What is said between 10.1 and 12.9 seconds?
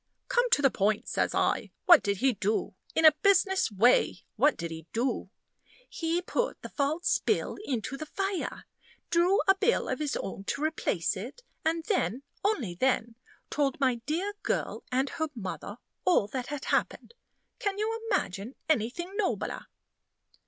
own to replace it, and then only